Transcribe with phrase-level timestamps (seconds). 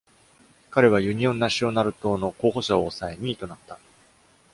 [0.71, 3.77] 彼はユニオン・ナシオナル党の候補者を抑え、二位となった。